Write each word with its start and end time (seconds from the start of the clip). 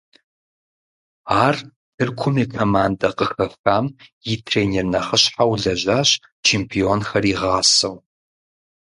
Ар 1.45 1.55
Тыркум 1.95 2.35
и 2.43 2.45
командэ 2.55 3.09
къыхэхам 3.17 3.85
и 4.31 4.33
тренер 4.45 4.85
нэхъыщхьэу 4.91 5.53
лэжьащ, 5.63 6.09
чемпионхэр 6.45 7.23
игъасэу. 7.31 7.95